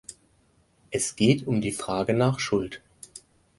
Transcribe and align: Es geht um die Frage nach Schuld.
Es 0.89 1.15
geht 1.15 1.45
um 1.45 1.61
die 1.61 1.71
Frage 1.71 2.13
nach 2.15 2.39
Schuld. 2.39 2.81